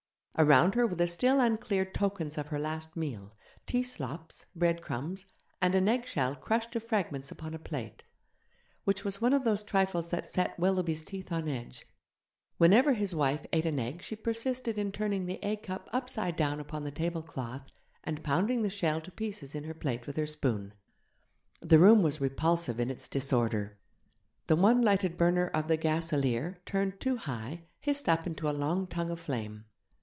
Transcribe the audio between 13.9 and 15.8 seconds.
she persisted in turning the egg